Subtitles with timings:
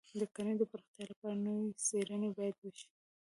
[0.19, 2.89] د کرنې د پراختیا لپاره نوې څېړنې باید وشي.